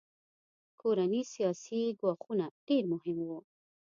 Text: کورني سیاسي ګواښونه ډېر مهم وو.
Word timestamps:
کورني 0.79 1.21
سیاسي 1.33 1.81
ګواښونه 1.99 2.45
ډېر 2.67 2.83
مهم 2.93 3.17
وو. 3.27 3.39